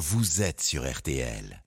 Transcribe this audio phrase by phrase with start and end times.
[0.00, 1.62] vous êtes sur RTL.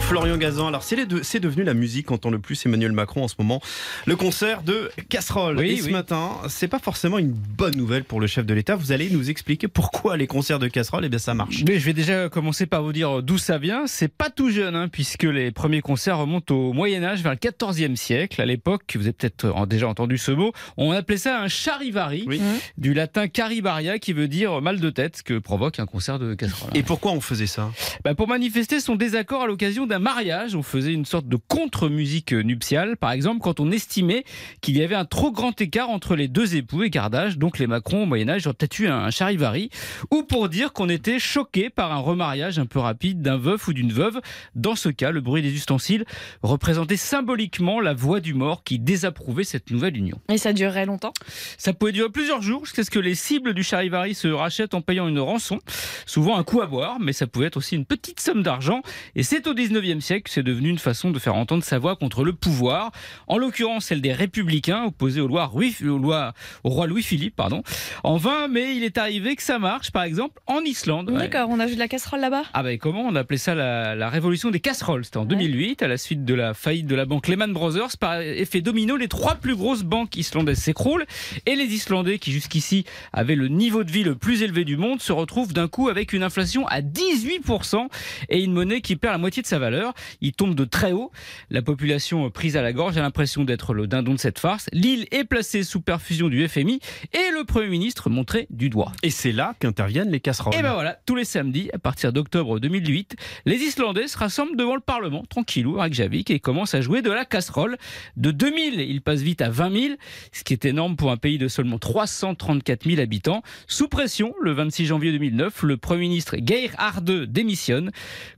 [0.00, 3.24] Florian Gazan, alors c'est, les deux- c'est devenu la musique qu'entend le plus Emmanuel Macron
[3.24, 3.60] en ce moment,
[4.06, 5.58] le concert de Casserole.
[5.58, 5.92] Oui, Et ce oui.
[5.92, 8.76] matin, c'est pas forcément une bonne nouvelle pour le chef de l'État.
[8.76, 11.64] Vous allez nous expliquer pourquoi les concerts de Casserole, eh bien ça marche.
[11.66, 13.86] Mais je vais déjà commencer par vous dire d'où ça vient.
[13.86, 17.38] C'est pas tout jeune, hein, puisque les premiers concerts remontent au Moyen Âge, vers le
[17.50, 18.40] XIVe siècle.
[18.40, 22.40] À l'époque, vous avez peut-être déjà entendu ce mot, on appelait ça un charivari, Oui.
[22.78, 26.34] du latin caribaria, qui veut dire mal de tête, ce que provoque un concert de
[26.34, 26.70] casserole.
[26.74, 27.70] Et pourquoi on faisait ça?
[28.04, 32.32] Bah, pour manifester son désaccord à l'occasion d'un mariage, on faisait une sorte de contre-musique
[32.32, 32.96] nuptiale.
[32.96, 34.24] Par exemple, quand on estimait
[34.60, 37.66] qu'il y avait un trop grand écart entre les deux époux, écart d'âge, donc les
[37.66, 39.70] Macron au Moyen-Âge auraient peut-être eu un, un charivari,
[40.10, 43.72] ou pour dire qu'on était choqué par un remariage un peu rapide d'un veuf ou
[43.72, 44.20] d'une veuve.
[44.54, 46.04] Dans ce cas, le bruit des ustensiles
[46.42, 50.20] représentait symboliquement la voix du mort qui désapprouvait cette nouvelle union.
[50.28, 51.12] Et ça durerait longtemps
[51.56, 54.80] Ça pouvait durer plusieurs jours jusqu'à ce que les cibles du charivari se rachètent en
[54.80, 55.58] payant une rançon,
[56.06, 58.82] souvent un coup à boire, mais ça pouvait être aussi une petite somme d'argent.
[59.14, 62.24] Et c'est au 19e siècle c'est devenu une façon de faire entendre sa voix contre
[62.24, 62.92] le pouvoir,
[63.26, 66.32] en l'occurrence celle des républicains opposés au, roi Louis, au roi-
[66.64, 67.36] au roi Louis-Philippe.
[67.36, 67.62] pardon.
[68.04, 71.10] En vain, mais il est arrivé que ça marche, par exemple, en Islande.
[71.10, 71.18] Ouais.
[71.18, 73.94] D'accord, on a vu de la casserole là-bas Ah ben comment on appelait ça la,
[73.94, 75.04] la révolution des casseroles?
[75.04, 77.96] C'était en 2008, à la suite de la faillite de la banque Lehman Brothers.
[78.00, 81.06] Par effet domino, les trois plus grosses banques islandaises s'écroulent
[81.46, 85.00] et les Islandais, qui jusqu'ici avaient le niveau de vie le plus élevé du monde,
[85.00, 87.86] se retrouvent d'un coup avec une inflation à 18%
[88.28, 89.94] et une monnaie qui perd la moitié de sa valeur.
[90.20, 91.10] Ils tombent de très haut.
[91.50, 94.68] La population prise à la gorge a l'impression d'être le dindon de cette farce.
[94.72, 96.80] L'île est placée sous perfusion du FMI
[97.12, 98.92] et le Premier ministre montré du doigt.
[99.02, 100.54] Et c'est là qu'interviennent les casseroles.
[100.54, 104.74] Et ben voilà, tous les samedis, à partir d'octobre 2008, les Islandais se rassemblent devant
[104.74, 107.76] le Parlement, tranquillou, Reykjavik, et commencent à jouer de la casserole.
[108.16, 109.94] De 2000, ils passent vite à 20 000,
[110.32, 113.42] ce qui est énorme pour un pays de seulement 334 000 habitants.
[113.66, 117.90] Sous pression, le 26 janvier 2009, le Premier ministre Geir Arde démissionne.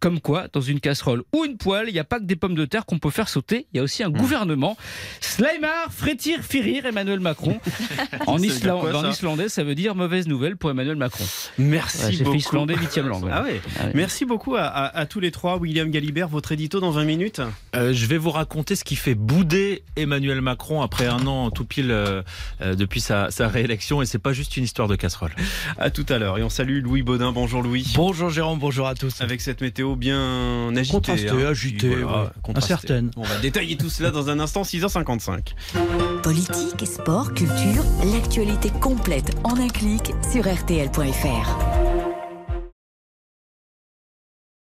[0.00, 2.54] Comme quoi, dans une casserole ou une poêle, il n'y a pas que des pommes
[2.54, 4.76] de terre qu'on peut faire sauter, il y a aussi un gouvernement.
[5.20, 7.58] Slaimar, Frétir, Firir, Emmanuel Macron.
[8.26, 11.24] En, quoi, islandais, ça veut dire mauvaise nouvelle pour Emmanuel Macron.
[11.58, 12.32] Merci Ouais, beaucoup.
[12.32, 13.28] fait islandais, huitième langue.
[13.30, 13.60] Ah ouais.
[13.78, 13.92] Ah ouais.
[13.94, 15.56] Merci beaucoup à, à- à tous les trois.
[15.56, 17.40] William Galibert, votre édito dans 20 minutes.
[17.74, 21.64] Euh, je vais vous raconter ce qui fait bouder Emmanuel Macron après un an tout
[21.64, 22.22] pile euh,
[22.60, 25.32] euh, depuis sa, sa réélection et c'est pas juste une histoire de casserole.
[25.78, 26.38] À tout à l'heure.
[26.38, 27.32] Et on salue Louis Baudin.
[27.32, 27.92] Bonjour Louis.
[27.94, 29.20] Bonjour Jérôme, bonjour à tous.
[29.20, 30.92] Avec cette météo bien agitée.
[30.98, 31.48] Contrastée, hein.
[31.48, 32.28] agitée, Puis voilà, ouais.
[32.42, 32.72] contrastée.
[32.72, 33.10] Incertaine.
[33.16, 35.54] On va détailler tout cela dans un instant, 6h55.
[36.22, 41.67] Politique, sport, culture, l'actualité complète en un clic sur RTL.fr.